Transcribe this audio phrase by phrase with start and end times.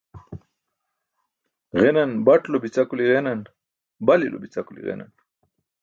[1.79, 3.41] Ġenaṅ baṭulo bica kuli ġenaṅ,
[4.05, 5.11] balilo bica kuli ġenaṅ.